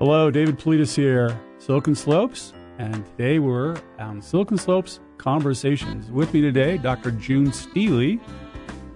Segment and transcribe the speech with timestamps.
[0.00, 6.10] Hello, David Politis here, Silicon Slopes, and today we're on Silicon Slopes Conversations.
[6.10, 7.10] With me today, Dr.
[7.10, 8.18] June Steely,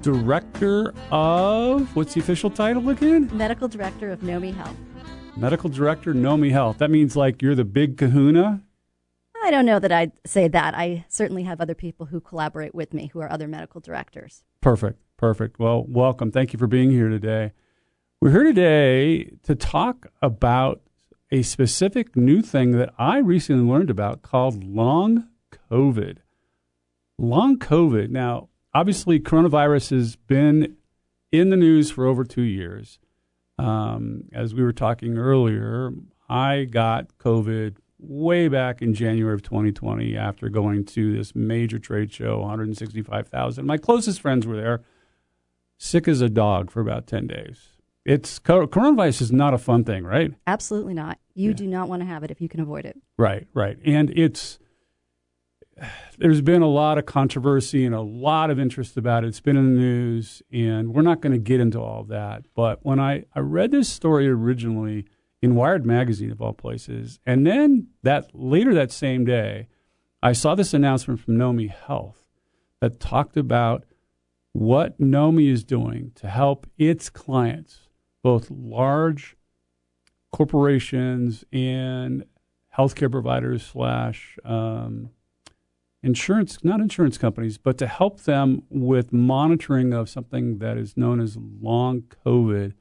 [0.01, 3.29] Director of, what's the official title again?
[3.35, 4.75] Medical Director of Nomi Health.
[5.37, 6.79] Medical Director, Nomi Health.
[6.79, 8.63] That means like you're the big kahuna?
[9.43, 10.75] I don't know that I'd say that.
[10.75, 14.43] I certainly have other people who collaborate with me who are other medical directors.
[14.63, 15.59] Perfect, perfect.
[15.59, 16.33] Well, welcome.
[16.33, 17.53] Thank you for being here today.
[18.23, 20.81] We're here today to talk about
[21.35, 25.27] a specific new thing that I recently learned about called long
[25.69, 26.19] COVID.
[27.19, 28.11] Long COVID.
[28.11, 30.77] Now, obviously, coronavirus has been
[31.33, 33.01] in the news for over two years.
[33.59, 35.91] Um, as we were talking earlier,
[36.29, 42.13] I got COVID way back in January of 2020 after going to this major trade
[42.13, 43.67] show, 165,000.
[43.67, 44.85] My closest friends were there,
[45.79, 47.74] sick as a dog for about 10 days.
[48.05, 50.33] It's coronavirus is not a fun thing, right?
[50.47, 51.19] Absolutely not.
[51.35, 51.57] You yeah.
[51.57, 53.01] do not want to have it if you can avoid it.
[53.17, 53.79] Right, right.
[53.85, 54.59] And it's
[56.19, 59.29] there's been a lot of controversy and a lot of interest about it.
[59.29, 62.45] It's been in the news, and we're not going to get into all of that.
[62.55, 65.07] But when I, I read this story originally
[65.43, 69.69] in Wired magazine of all places, and then that later that same day,
[70.23, 72.25] I saw this announcement from Nomi Health
[72.81, 73.85] that talked about
[74.53, 77.84] what Nomi is doing to help its clients
[78.25, 79.37] both large
[80.33, 82.25] corporations and
[82.77, 85.11] healthcare providers slash um,
[86.03, 91.21] insurance, not insurance companies, but to help them with monitoring of something that is known
[91.21, 92.73] as long COVID.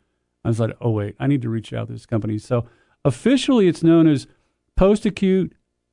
[0.46, 2.38] I was like, oh wait, I need to reach out to this company.
[2.38, 2.66] So
[3.04, 4.28] officially, it's known as
[4.78, 5.52] post-acute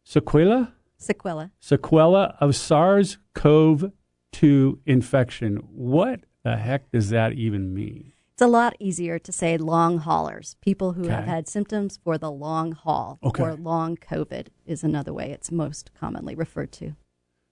[0.09, 0.71] sequela.
[1.01, 1.51] Sequela.
[1.61, 5.57] Sequela of SARS-CoV-2 infection.
[5.57, 8.13] What the heck does that even mean?
[8.41, 11.13] It's a lot easier to say long haulers, people who okay.
[11.13, 13.43] have had symptoms for the long haul, okay.
[13.43, 16.97] or long COVID is another way it's most commonly referred to.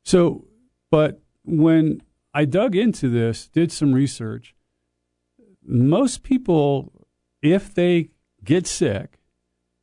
[0.07, 0.47] So,
[0.91, 2.01] but when
[2.33, 4.55] I dug into this, did some research,
[5.63, 7.07] most people,
[7.43, 8.09] if they
[8.43, 9.19] get sick,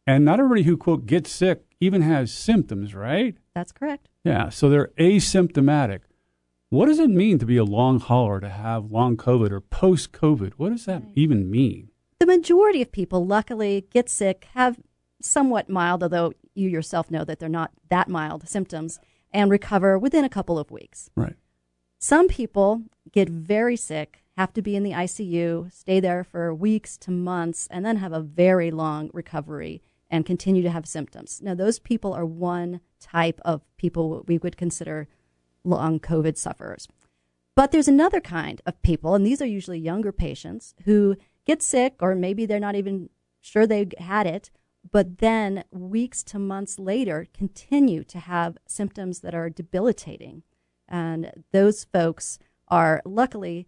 [0.07, 3.37] and not everybody who, quote, gets sick even has symptoms, right?
[3.53, 4.09] That's correct.
[4.23, 5.99] Yeah, so they're asymptomatic.
[6.69, 10.11] What does it mean to be a long hauler, to have long COVID or post
[10.11, 10.53] COVID?
[10.57, 11.89] What does that even mean?
[12.19, 14.79] The majority of people, luckily, get sick, have
[15.21, 18.99] somewhat mild, although you yourself know that they're not that mild symptoms,
[19.31, 21.09] and recover within a couple of weeks.
[21.15, 21.35] Right.
[21.99, 26.97] Some people get very sick, have to be in the ICU, stay there for weeks
[26.97, 31.41] to months, and then have a very long recovery and continue to have symptoms.
[31.43, 35.07] Now, those people are one type of people we would consider
[35.65, 36.87] long COVID sufferers.
[37.55, 41.15] But there's another kind of people, and these are usually younger patients who
[41.45, 43.09] get sick, or maybe they're not even
[43.41, 44.51] sure they had it,
[44.91, 50.43] but then weeks to months later continue to have symptoms that are debilitating.
[50.87, 53.67] And those folks are luckily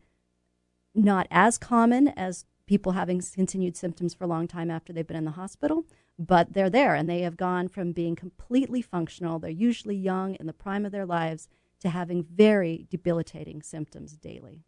[0.93, 5.17] not as common as people having continued symptoms for a long time after they've been
[5.17, 5.85] in the hospital,
[6.19, 9.39] but they're there and they have gone from being completely functional.
[9.39, 11.47] They're usually young in the prime of their lives
[11.81, 14.63] to having very debilitating symptoms daily.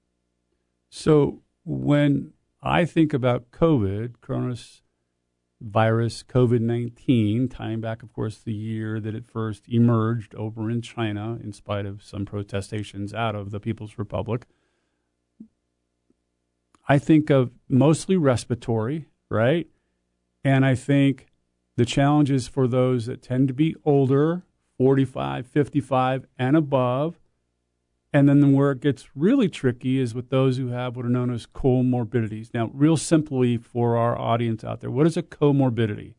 [0.89, 4.81] So when I think about COVID, coronavirus,
[5.61, 10.81] virus COVID 19, tying back, of course, the year that it first emerged over in
[10.81, 14.45] China, in spite of some protestations out of the People's Republic,
[16.87, 19.67] I think of mostly respiratory, right?
[20.43, 21.27] And I think
[21.75, 24.43] the challenges for those that tend to be older
[24.79, 27.19] 45, 55, and above.
[28.13, 31.31] And then where it gets really tricky is with those who have what are known
[31.31, 32.51] as comorbidities.
[32.53, 36.15] Now, real simply for our audience out there, what is a comorbidity?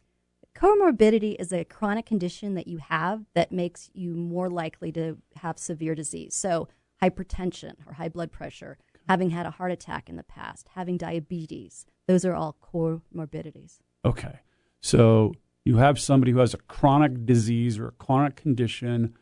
[0.55, 5.59] Comorbidity is a chronic condition that you have that makes you more likely to have
[5.59, 6.35] severe disease.
[6.35, 6.69] So,
[7.03, 8.77] hypertension or high blood pressure,
[9.09, 13.79] having had a heart attack in the past, having diabetes, those are all comorbidities.
[14.05, 14.41] Okay.
[14.83, 15.33] So,
[15.71, 19.15] you have somebody who has a chronic disease or a chronic condition.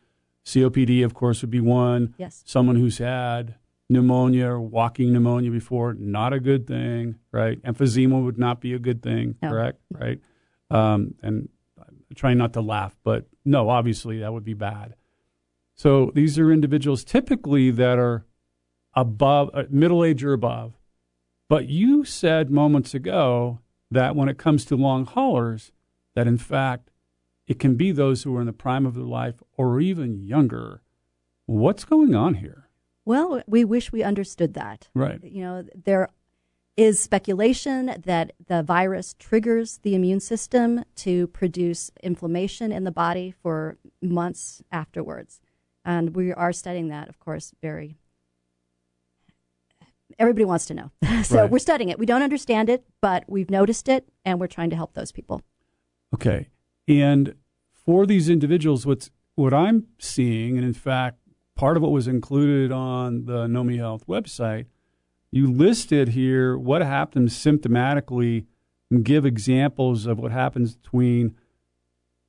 [0.45, 2.15] COPD, of course, would be one.
[2.17, 2.41] Yes.
[2.43, 3.53] Someone who's had
[3.87, 7.61] pneumonia or walking pneumonia before, not a good thing, right?
[7.61, 9.49] Emphysema would not be a good thing, no.
[9.49, 9.79] correct?
[9.91, 10.19] Right.
[10.71, 14.95] Um, and I'm trying not to laugh, but no, obviously that would be bad.
[15.75, 18.25] So these are individuals typically that are
[18.95, 20.73] above, uh, middle age or above.
[21.47, 23.59] But you said moments ago
[23.91, 25.71] that when it comes to long haulers,
[26.15, 26.89] that in fact
[27.47, 30.81] it can be those who are in the prime of their life or even younger.
[31.47, 32.67] What's going on here?
[33.05, 34.89] Well, we wish we understood that.
[34.93, 35.19] Right.
[35.23, 36.09] You know, there
[36.77, 43.33] is speculation that the virus triggers the immune system to produce inflammation in the body
[43.41, 45.41] for months afterwards.
[45.83, 47.97] And we are studying that, of course, very.
[50.19, 50.91] Everybody wants to know.
[51.23, 51.49] so Right.
[51.49, 51.97] we're studying it.
[51.97, 55.41] We don't understand it, but we've noticed it and we're trying to help those people.
[56.13, 56.49] Okay.
[56.87, 57.35] And
[57.73, 61.19] for these individuals, what's what I'm seeing, and in fact,
[61.55, 64.65] part of what was included on the Nomi Health website,
[65.31, 68.45] you listed here what happens symptomatically
[68.89, 71.35] and give examples of what happens between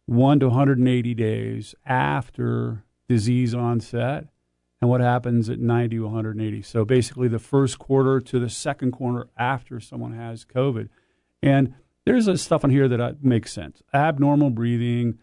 [0.06, 4.26] one to 180 days after disease onset
[4.80, 6.62] and what happens at 90 to 180.
[6.62, 10.88] So basically, the first quarter to the second quarter after someone has COVID.
[11.42, 11.74] And
[12.10, 15.18] there's a stuff on here that uh, makes sense abnormal breathing,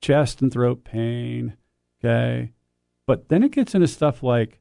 [0.00, 1.56] chest and throat pain.
[2.04, 2.52] Okay.
[3.06, 4.60] But then it gets into stuff like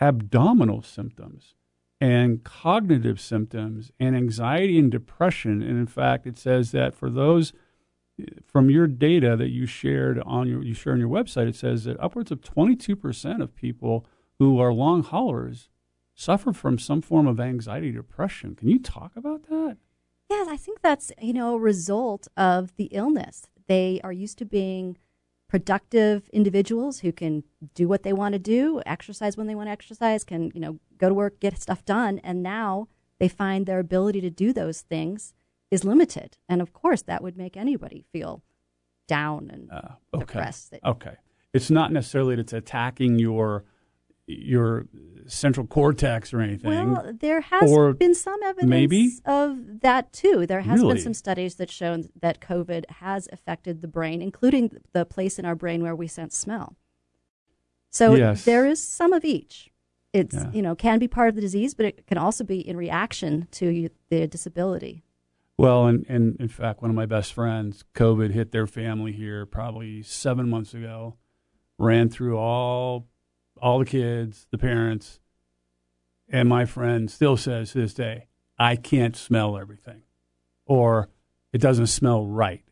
[0.00, 1.54] abdominal symptoms
[2.00, 5.62] and cognitive symptoms and anxiety and depression.
[5.62, 7.52] And in fact, it says that for those
[8.46, 11.84] from your data that you shared on your you share on your website, it says
[11.84, 14.06] that upwards of 22% of people
[14.38, 15.68] who are long haulers
[16.14, 18.54] suffer from some form of anxiety depression.
[18.54, 19.76] Can you talk about that?
[20.30, 23.46] Yes, I think that's you know a result of the illness.
[23.66, 24.96] They are used to being
[25.48, 27.44] productive individuals who can
[27.74, 30.78] do what they want to do, exercise when they want to exercise, can you know
[30.98, 32.88] go to work, get stuff done, and now
[33.18, 35.34] they find their ability to do those things
[35.70, 36.36] is limited.
[36.48, 38.42] And of course, that would make anybody feel
[39.08, 40.20] down and Uh, okay.
[40.24, 40.74] depressed.
[40.84, 41.16] Okay.
[41.52, 43.64] It's not necessarily that it's attacking your
[44.26, 44.86] your
[45.26, 46.70] central cortex or anything.
[46.92, 49.10] Well, there has Or been some evidence maybe?
[49.24, 50.46] of that too.
[50.46, 50.94] There has Really?
[50.94, 55.44] been some studies that shown that COVID has affected the brain, including the place in
[55.44, 56.76] our brain where we sense smell.
[57.90, 58.44] So Yes.
[58.44, 59.70] there is some of each.
[60.12, 60.50] It's Yeah.
[60.52, 63.48] you know can be part of the disease, but it can also be in reaction
[63.52, 65.04] to the disability.
[65.56, 69.46] Well, and, and in fact, one of my best friends, COVID hit their family here
[69.46, 71.16] probably seven months ago.
[71.78, 73.08] Ran through all
[73.64, 75.20] all the kids, the parents,
[76.28, 78.26] and my friend still says to this day,
[78.58, 80.02] I can't smell everything,
[80.66, 81.08] or
[81.50, 82.62] it doesn't smell right.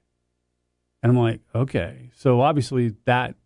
[1.03, 3.37] And I'm like, okay, so obviously that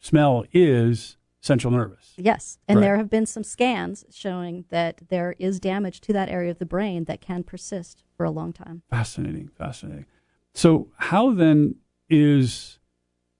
[0.00, 2.12] smell is central nervous.
[2.16, 2.86] Yes, and Right.
[2.86, 6.66] there have been some scans showing that there is damage to that area of the
[6.66, 8.82] brain that can persist for a long time.
[8.90, 10.06] Fascinating, fascinating.
[10.54, 11.76] So, how then
[12.08, 12.80] is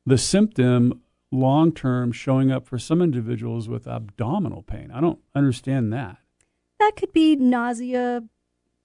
[0.06, 1.02] the symptom
[1.32, 4.90] long term showing up for some individuals with abdominal pain?
[4.93, 6.19] I don't understand that.
[6.78, 8.23] That could be nausea,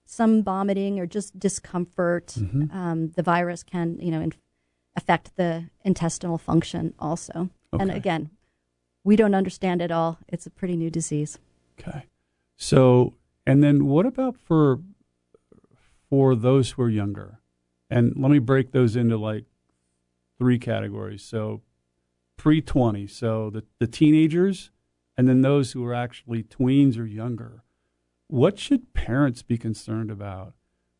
[0.05, 2.27] some vomiting, or just discomfort.
[2.37, 2.73] Mhm.
[2.73, 4.39] Um, the virus can, you know, inf-
[4.95, 7.49] affect the intestinal function also.
[7.73, 8.29] And again,
[9.05, 10.19] we don't understand it all.
[10.27, 11.39] It's a pretty new disease.
[11.79, 12.03] Okay.
[12.57, 13.13] So,
[13.47, 14.81] and then what about for
[16.09, 17.39] for those who are younger?
[17.89, 19.45] And let me break those into like
[20.37, 21.23] three categories.
[21.23, 21.61] So,
[22.41, 24.71] pre 20, so the, the teenagers,
[25.15, 27.63] and then those who are actually tweens or younger.
[28.29, 30.55] What should parents be concerned about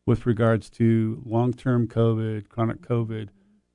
[0.06, 3.30] with regards to long term COVID, chronic COVID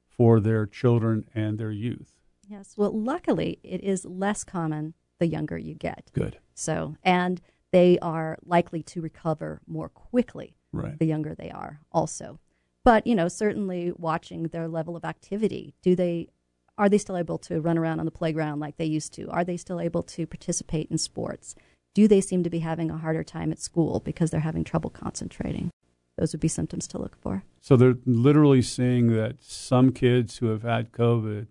[0.08, 2.14] for their children and their youth?
[2.48, 2.76] Yes.
[2.78, 6.10] Well, luckily, it is less common the younger you get.
[6.14, 6.40] Good.
[6.54, 7.42] So, and
[7.74, 10.98] they are likely to recover more quickly Right.
[10.98, 12.40] the younger they are also.
[12.86, 15.74] But, you know, certainly watching their level of activity.
[15.82, 16.30] Do they
[16.78, 19.30] are they still able to run around on the playground like they used to?
[19.30, 21.56] Are they still able to participate in sports?
[21.96, 24.90] Do they seem to be having a harder time at school because they're having trouble
[24.92, 25.72] concentrating?
[26.18, 27.44] Those would be symptoms to look for.
[27.62, 31.48] So they're literally saying that some kids who have had COVID,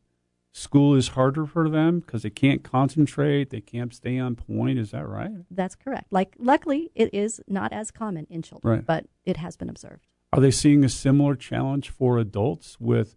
[0.52, 4.78] school is harder for them because they can't concentrate, they can't stay on point.
[4.78, 5.30] Is that right?
[5.50, 6.06] That's correct.
[6.12, 8.86] Like luckily it is not as common in children, Right.
[8.86, 10.06] but it has been observed.
[10.32, 13.16] Are they seeing a similar challenge for adults with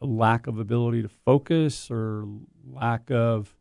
[0.00, 2.26] lack of ability to focus or
[2.70, 3.54] lack of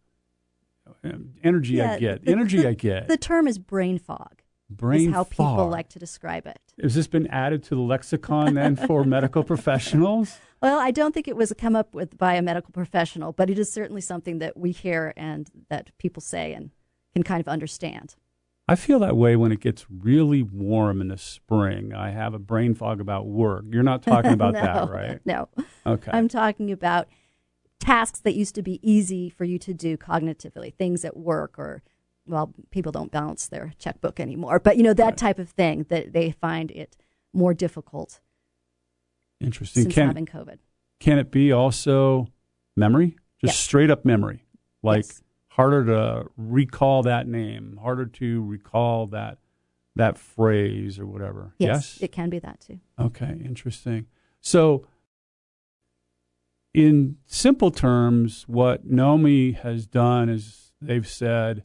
[1.03, 1.81] um, energy?
[1.81, 2.61] I get the- energy.
[2.61, 4.41] the- I get The term is brain fog.
[4.69, 6.59] brain is how people like to describe it.
[6.81, 10.37] Has this been added to the lexicon then for medical professionals?
[10.61, 13.59] Well, I don't think it was come up with by a medical professional, but it
[13.59, 16.71] is certainly something that we hear and that people say and
[17.13, 18.15] can kind of understand.
[18.67, 21.93] I feel that way when it gets really warm in the spring.
[21.93, 23.65] I have a brain fog about work.
[23.69, 25.19] You're not talking about no, that, right?
[25.25, 25.49] No.
[25.85, 26.09] Okay.
[26.11, 27.07] I'm talking about
[27.79, 31.83] tasks that used to be easy for you to do cognitively, things at work or
[32.27, 35.17] well, people don't balance their checkbook anymore, but you know that Right.
[35.17, 36.97] type of thing that they find it
[37.33, 38.19] more difficult
[39.39, 39.83] Interesting.
[39.83, 40.57] since Can having COVID.
[40.99, 42.27] can it be also
[42.75, 43.11] memory?
[43.39, 43.59] Just Yes.
[43.59, 44.43] straight up memory,
[44.81, 45.21] like Yes.
[45.55, 49.37] Harder to recall that name, harder to recall that
[49.95, 51.53] that phrase or whatever.
[51.57, 51.97] Yes, yes?
[52.01, 52.81] it can be that too.
[52.99, 54.07] Okay, interesting.
[54.41, 54.85] So,
[56.73, 61.63] in simple terms, what Nomi has done is they've said,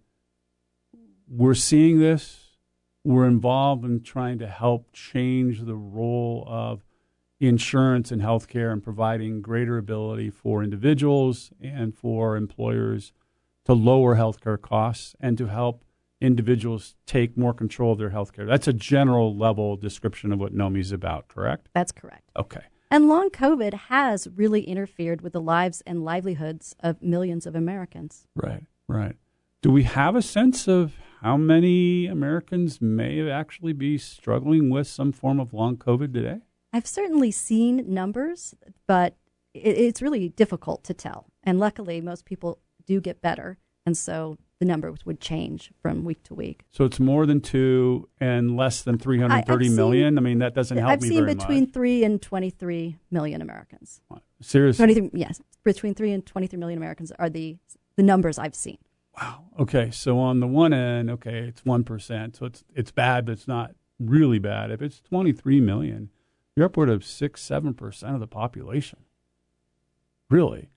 [1.29, 2.51] we're seeing this,
[3.03, 6.85] we're involved in trying to help change the role of
[7.41, 13.13] insurance and healthcare and providing greater ability for individuals and for employers
[13.71, 15.85] to lower healthcare costs and to help
[16.21, 18.45] individuals take more control of their healthcare.
[18.45, 21.69] That's a general level description of what NOMI is about, correct?
[21.73, 22.29] That's correct.
[22.37, 22.63] Okay.
[22.91, 28.27] And long COVID has really interfered with the lives and livelihoods of millions of Americans.
[28.35, 29.15] Right, right.
[29.63, 35.13] Do we have a sense of how many Americans may actually be struggling with some
[35.13, 36.41] form of long COVID today?
[36.73, 38.53] I've certainly seen numbers,
[38.89, 39.15] but
[39.55, 41.27] it's really difficult to tell.
[41.45, 43.59] And luckily, most people do get better.
[43.87, 46.65] And so the numbers would change from week to week.
[46.71, 50.19] So it's more than two and less than three hundred thirty million.
[50.19, 51.73] I mean, that doesn't help I've me seen between much.
[51.73, 54.03] three and twenty-three million Americans.
[54.43, 57.57] Seriously, 23, yes, between three and twenty-three million Americans are the
[57.97, 58.79] the numbers I've seen.
[59.21, 59.45] Wow.
[59.59, 59.91] Okay.
[59.91, 62.37] So on the one end, okay, it's one percent.
[62.37, 64.71] So it's it's bad, but it's not really bad.
[64.71, 66.11] If it's twenty-three million,
[66.55, 69.01] you're upward of six, seven percent of the population.
[70.29, 70.69] Really?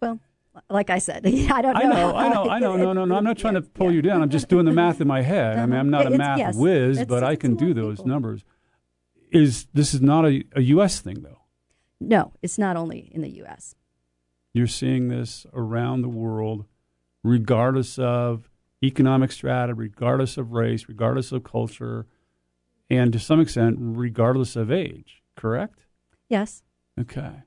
[0.00, 0.20] Well,
[0.68, 1.80] like I said, I don't know.
[1.80, 2.76] I know, I know, I know.
[2.76, 3.14] No, no, no.
[3.14, 3.96] I'm not trying to pull yeah.
[3.96, 4.22] you down.
[4.22, 5.58] I'm just doing the math in my head.
[5.58, 8.08] I mean, I'm not a math yes, whiz, but I can do those people.
[8.08, 8.44] numbers.
[9.30, 11.00] Is this is not a, a U.S.
[11.00, 11.42] thing though?
[12.00, 13.74] No, it's not only in the U.S.
[14.52, 16.64] You're seeing this around the world,
[17.22, 18.50] regardless of
[18.82, 22.06] economic strata, regardless of race, regardless of culture,
[22.88, 25.22] and to some extent, regardless of age.
[25.36, 25.84] Correct?
[26.28, 26.62] Yes.
[26.98, 27.42] Okay.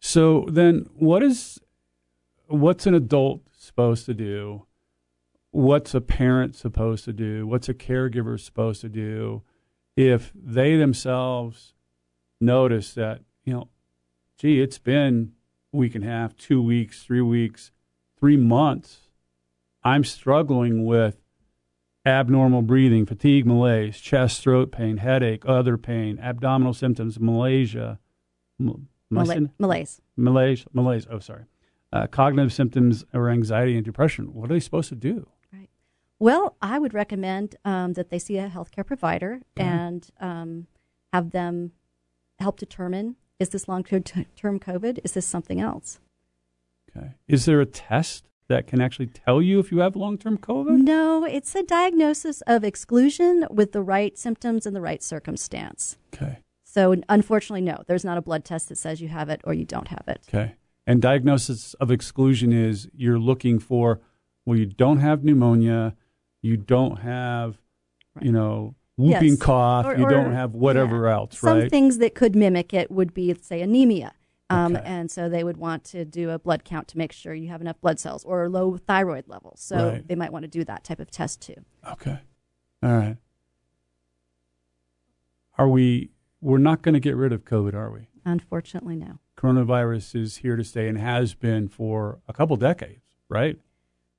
[0.00, 1.60] So then, what is
[2.50, 4.66] what's an adult supposed to do?
[5.52, 7.46] What's a parent supposed to do?
[7.46, 9.42] What's a caregiver supposed to do
[9.96, 11.74] if they themselves
[12.40, 13.68] notice that, you know,
[14.38, 15.32] gee, it's been
[15.72, 17.72] a week and a half, two weeks, three weeks,
[18.18, 19.08] three months.
[19.82, 21.16] I'm struggling with
[22.06, 27.74] abnormal breathing, fatigue, malaise, chest, throat pain, headache, other pain, abdominal symptoms, malaise,
[28.58, 28.88] malaise,
[29.58, 31.06] malaise, malaise, malaise.
[31.10, 31.44] Oh, sorry
[31.92, 35.28] uh, cognitive symptoms or anxiety and depression, what are they supposed to do?
[35.52, 35.68] Right.
[36.18, 39.68] Well, I would recommend um, that they see a healthcare provider mm-hmm.
[39.68, 40.66] and um,
[41.12, 41.72] have them
[42.38, 44.98] help determine is this long term COVID?
[45.02, 45.98] Is this something else?
[46.94, 47.12] Okay.
[47.26, 50.82] Is there a test that can actually tell you if you have long term COVID?
[50.82, 55.96] No, it's a diagnosis of exclusion with the right symptoms and the right circumstance.
[56.14, 56.40] Okay.
[56.64, 59.64] So, unfortunately, no, there's not a blood test that says you have it or you
[59.64, 60.20] don't have it.
[60.28, 60.54] Okay.
[60.90, 64.00] And diagnosis of exclusion is you're looking for,
[64.44, 65.94] well, you don't have pneumonia,
[66.42, 67.58] you don't have,
[68.16, 68.24] right.
[68.24, 69.38] you know, whooping yes.
[69.38, 71.14] cough, or, you or, don't have whatever yeah.
[71.14, 71.60] else, right?
[71.60, 74.14] Some things that could mimic it would be, say, anemia.
[74.50, 74.84] Um, okay.
[74.84, 77.60] And so they would want to do a blood count to make sure you have
[77.60, 79.60] enough blood cells or low thyroid levels.
[79.60, 80.08] So right.
[80.08, 81.64] they might want to do that type of test too.
[81.88, 82.18] Okay.
[82.82, 83.16] All right.
[85.56, 88.08] Are we, we're not going to get rid of COVID, are we?
[88.24, 93.58] Unfortunately, no coronavirus is here to stay and has been for a couple decades, right?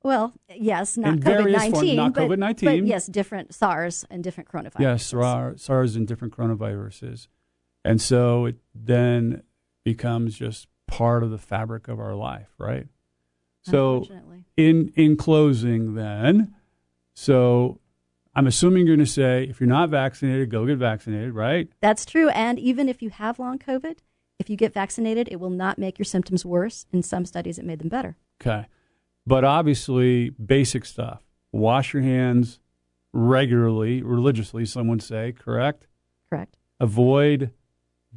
[0.03, 4.79] Well, yes, not COVID nineteen, not COVID nineteen, yes, different SARS and different coronaviruses.
[4.79, 7.27] Yes, SARS and different coronaviruses,
[7.85, 9.43] and so it then
[9.83, 12.87] becomes just part of the fabric of our life, right?
[13.63, 14.07] So,
[14.57, 16.55] in in closing, then,
[17.13, 17.79] so
[18.33, 21.67] I'm assuming you're going to say if you're not vaccinated, go get vaccinated, right?
[21.81, 23.97] That's true, and even if you have long COVID,
[24.39, 26.85] if you get vaccinated, it will not make your symptoms worse.
[26.91, 28.17] In some studies, it made them better.
[28.41, 28.65] Okay.
[29.27, 31.21] But obviously, basic stuff
[31.51, 32.59] wash your hands
[33.13, 35.87] regularly, religiously, some would say, correct?
[36.29, 36.57] Correct.
[36.79, 37.51] Avoid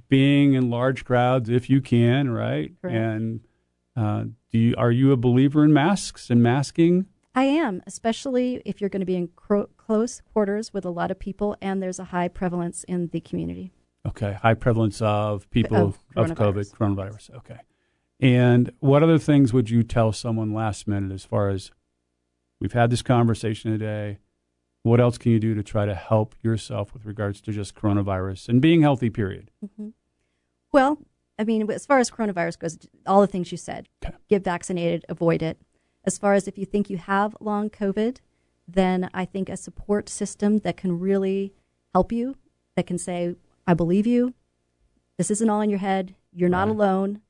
[0.08, 2.72] being in large crowds if you can, right?
[2.80, 2.96] Correct.
[2.96, 3.40] And
[3.96, 7.06] uh, do you, are you a believer in masks and masking?
[7.34, 11.10] I am, especially if you're going to be in cro- close quarters with a lot
[11.10, 13.72] of people and there's a high prevalence in the community.
[14.06, 17.34] Okay, high prevalence of people of, of COVID, coronavirus.
[17.36, 17.58] Okay.
[18.20, 21.70] And what other things would you tell someone last minute as far as
[22.60, 24.18] we've had this conversation today?
[24.82, 28.50] What else can you do to try to help yourself with regards to just coronavirus
[28.50, 29.50] and being healthy, period?
[29.64, 29.88] Mm-hmm.
[30.70, 30.98] Well,
[31.38, 34.14] I mean, as far as coronavirus goes, all the things you said okay.
[34.28, 35.58] get vaccinated, avoid it.
[36.04, 38.18] As far as if you think you have long COVID,
[38.68, 41.52] then I think a support system that can really
[41.94, 42.36] help you,
[42.76, 44.34] that can say, I believe you.
[45.16, 46.14] This isn't all in your head.
[46.32, 46.74] You're not right.
[46.74, 47.20] alone.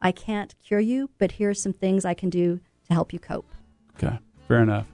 [0.00, 3.50] I can't cure you, but here's some things I can do to help you cope.
[3.96, 4.18] Okay.
[4.48, 4.86] Fair enough.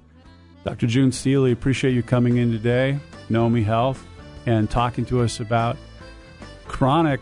[0.65, 0.87] Dr.
[0.87, 2.99] June Steely, appreciate you coming in today,
[3.31, 4.07] Nomi Health,
[4.47, 5.77] and talking to us about
[6.67, 7.21] chronic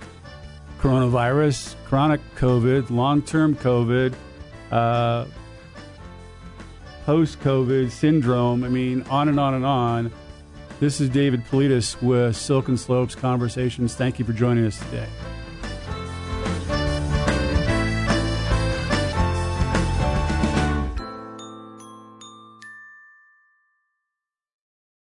[0.80, 4.14] coronavirus, chronic COVID, long term COVID,
[4.70, 5.26] uh,
[7.08, 8.62] post COVID syndrome.
[8.62, 10.12] I mean, on and on and on.
[10.78, 13.94] This is David Politis with Silicon Slopes Conversations.
[13.94, 15.06] Thank you for joining us today.